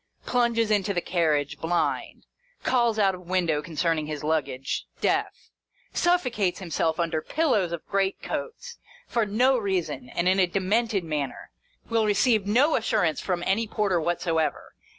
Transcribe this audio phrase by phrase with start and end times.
[0.25, 2.25] Plunges into the carriage, blind.
[2.63, 5.51] Calls out of window concerning his luggage, deaf.
[5.93, 11.51] Suffocates himself under pillows of great coats, for no reason, and in a demented manner.
[11.87, 14.73] Will receive no assurance from any porter whatsoever.